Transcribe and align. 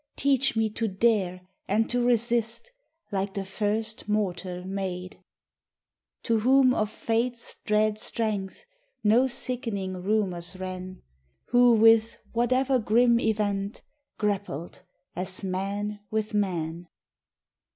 Teach 0.15 0.55
me 0.55 0.67
to 0.71 0.87
dare 0.87 1.41
and 1.67 1.87
to 1.91 2.03
resist 2.03 2.71
Like 3.11 3.35
the 3.35 3.45
first 3.45 4.09
mortal 4.09 4.63
made, 4.63 5.23
To 6.23 6.39
whom 6.39 6.73
of 6.73 6.89
fate's 6.89 7.57
dread 7.65 7.99
strength 7.99 8.65
No 9.03 9.27
sickening 9.27 10.01
rumors 10.01 10.55
ran; 10.57 11.03
Who 11.49 11.73
with 11.73 12.17
whatever 12.31 12.79
grim 12.79 13.19
event 13.19 13.83
Grappled, 14.17 14.81
as 15.15 15.43
man 15.43 15.99
with 16.09 16.33
man. 16.33 16.87